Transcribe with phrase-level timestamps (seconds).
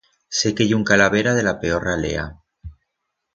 [0.37, 2.25] Sé que ye un calavera de la peor ralea.